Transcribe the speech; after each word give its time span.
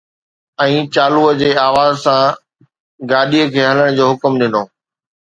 ۽ 0.63 0.77
چالوءَ 0.95 1.29
جي 1.41 1.49
آواز 1.67 1.93
سان 2.03 2.35
گاڏيءَ 3.13 3.51
کي 3.55 3.61
ھلڻ 3.71 3.87
جو 3.97 4.03
حڪم 4.13 4.33
ڏنو 4.45 4.63